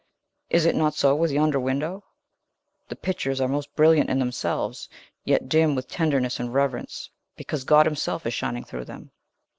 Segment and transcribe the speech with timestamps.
[0.49, 2.03] Is it not so with yonder window?
[2.87, 4.89] The pictures are most brilliant in themselves,
[5.25, 9.11] yet dim with tenderness and reverence, because God himself is shining through them."